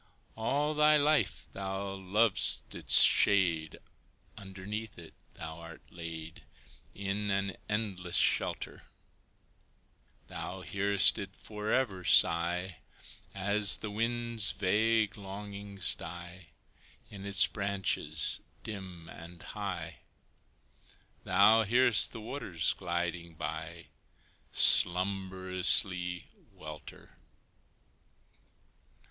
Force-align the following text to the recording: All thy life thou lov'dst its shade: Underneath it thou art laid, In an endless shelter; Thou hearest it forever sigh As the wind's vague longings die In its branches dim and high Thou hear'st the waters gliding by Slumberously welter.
All 0.35 0.73
thy 0.73 0.97
life 0.97 1.45
thou 1.51 1.89
lov'dst 1.93 2.73
its 2.73 3.03
shade: 3.03 3.77
Underneath 4.35 4.97
it 4.97 5.13
thou 5.35 5.59
art 5.59 5.83
laid, 5.91 6.41
In 6.95 7.29
an 7.29 7.55
endless 7.69 8.15
shelter; 8.15 8.81
Thou 10.25 10.61
hearest 10.61 11.19
it 11.19 11.35
forever 11.35 12.03
sigh 12.03 12.77
As 13.35 13.77
the 13.77 13.91
wind's 13.91 14.49
vague 14.53 15.17
longings 15.19 15.93
die 15.93 16.47
In 17.11 17.23
its 17.23 17.45
branches 17.45 18.41
dim 18.63 19.07
and 19.07 19.43
high 19.43 19.99
Thou 21.25 21.61
hear'st 21.63 22.11
the 22.11 22.21
waters 22.21 22.73
gliding 22.73 23.35
by 23.35 23.85
Slumberously 24.51 26.25
welter. 26.51 27.19